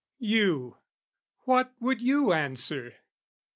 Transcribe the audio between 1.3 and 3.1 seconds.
What would you answer?